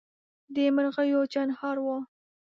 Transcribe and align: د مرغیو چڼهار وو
د 0.53 0.55
مرغیو 0.75 1.21
چڼهار 1.33 1.77
وو 1.85 1.97